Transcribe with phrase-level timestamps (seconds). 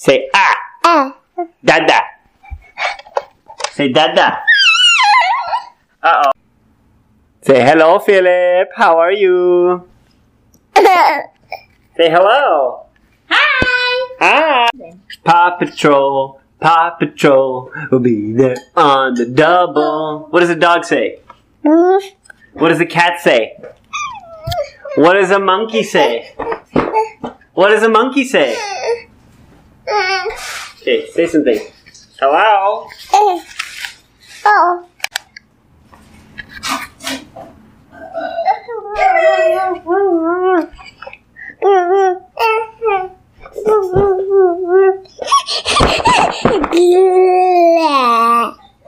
[0.00, 0.56] Say ah.
[0.82, 1.12] Ah.
[1.62, 2.00] Dada.
[3.72, 4.40] Say dada.
[6.02, 6.30] Uh oh.
[7.42, 8.70] Say hello, Philip.
[8.74, 9.86] How are you?
[10.74, 12.86] Say hello.
[13.28, 14.16] Hi.
[14.20, 14.68] Hi.
[15.22, 16.40] Paw Patrol.
[16.58, 20.28] Paw Patrol will be there on the double.
[20.30, 21.20] What does the dog say?
[21.60, 23.54] What does the cat say?
[24.96, 26.32] What does a monkey say?
[27.52, 28.56] What does a monkey say?
[29.90, 31.58] Okay, say something.
[32.20, 32.86] Hello.
[34.44, 34.86] Oh.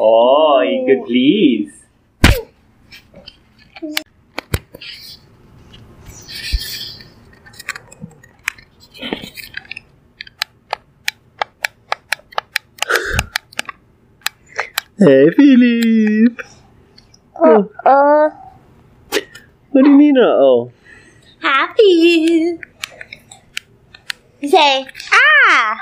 [0.00, 1.72] Oh, you good, please.
[14.98, 16.42] Hey, Philip.
[17.38, 18.30] Oh, Uh,
[19.70, 20.72] what do you mean, uh oh?
[21.40, 22.58] happy.
[24.42, 25.76] Say ah.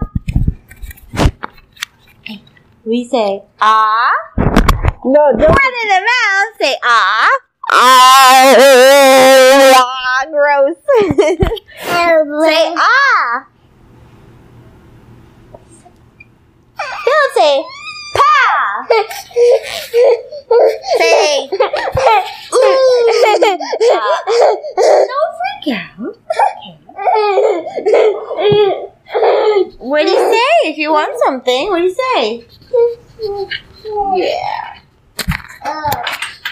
[2.85, 4.13] We say ah.
[5.03, 5.51] No, don't.
[5.51, 6.51] One in the mouth.
[6.61, 7.27] Say ah.
[7.71, 8.55] Ah.
[10.31, 10.75] Gross.
[10.99, 13.47] say ah.
[17.05, 17.63] Don't say
[18.15, 18.87] pa.
[20.97, 21.69] Say Don't
[25.39, 26.15] freak out.
[29.79, 31.69] What do you say if you want something?
[31.69, 32.45] What do you say?
[34.15, 34.79] Yeah.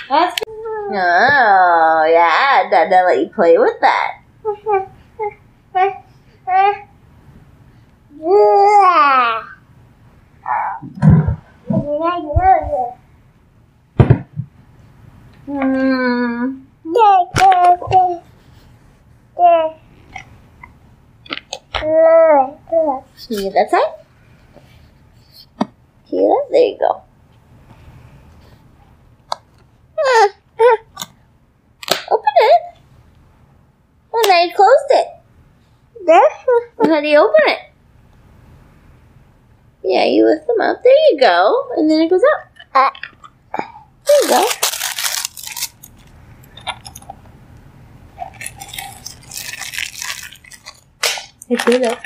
[0.09, 0.43] That's
[0.95, 4.11] Oh, yeah glad Dad let you play with that.
[15.45, 16.63] Hmm.
[23.15, 23.81] See that side?
[26.09, 26.47] See that?
[26.51, 27.01] There you go.
[29.99, 30.42] Ah.
[34.43, 35.07] You closed it.
[36.85, 37.59] How do you open it?
[39.83, 40.83] Yeah, you lift them up.
[40.83, 41.69] There you go.
[41.77, 42.51] And then it goes up.
[42.73, 44.45] There you go.
[51.49, 51.99] It's good up.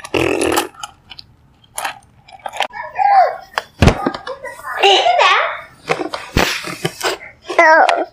[7.60, 8.04] Oh.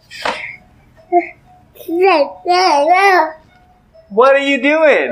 [4.16, 5.12] What are you doing?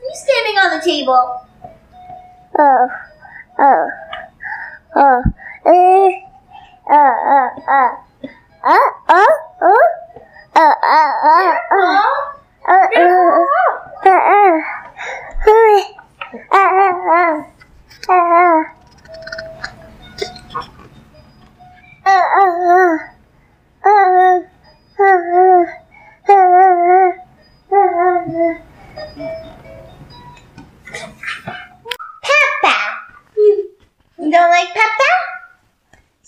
[0.00, 1.44] Who's standing on the table?
[2.58, 2.88] Oh,
[3.58, 3.88] oh,
[4.96, 5.22] oh,
[5.66, 6.08] eh,
[6.88, 7.92] uh, uh, uh,
[8.64, 9.28] uh, uh, uh,
[9.60, 9.84] uh,
[10.56, 11.37] uh, uh, uh,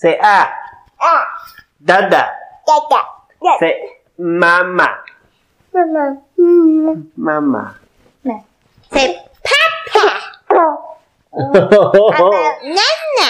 [0.00, 0.48] Say ah.
[0.96, 1.24] ah,
[1.76, 2.08] Dada.
[2.08, 2.24] dada,
[2.64, 3.00] dada,
[3.60, 4.88] Say mama.
[5.76, 7.76] mama, mm, Mama.
[8.88, 9.12] Say
[9.44, 10.08] Peppa.
[10.56, 10.96] oh,
[12.64, 13.28] Nana.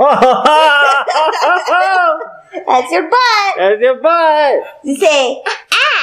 [2.64, 3.52] That's your butt.
[3.60, 4.80] That's your butt.
[4.82, 6.00] You say ah.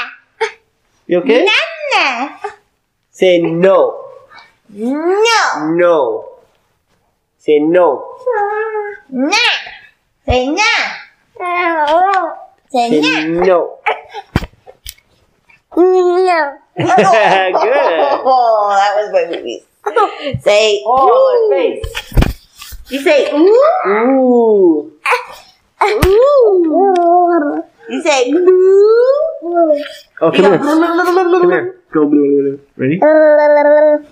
[1.10, 1.50] You okay?
[1.50, 2.38] Nana.
[3.10, 4.06] Say no.
[4.70, 5.74] No.
[5.74, 6.30] No.
[7.40, 8.09] Say no.
[9.12, 9.38] Na.
[10.26, 10.62] Say na.
[12.72, 13.20] Say Say na.
[13.46, 13.60] no.
[15.76, 16.58] no, Good.
[18.26, 19.56] Oh, that was my baby.
[20.42, 21.50] Say Oh, ooh.
[21.56, 21.86] face.
[22.90, 23.64] You say ooh.
[23.88, 24.92] Ooh.
[25.84, 27.64] Ooh.
[27.90, 29.82] You say boo.
[30.22, 30.58] Oh, come here.
[30.60, 31.76] Come here.
[31.92, 32.60] Go blue, blue.
[32.76, 33.00] Ready?
[33.02, 34.06] Oh,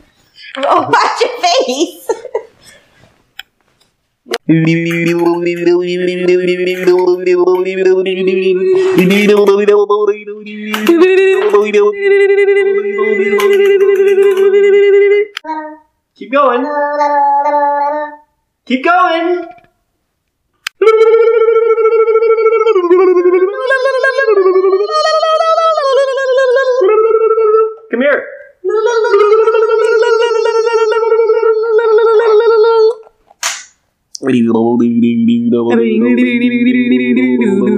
[0.90, 2.08] watch your face.
[16.16, 16.64] Keep going.
[18.66, 19.48] Keep going.
[27.92, 28.24] Come here.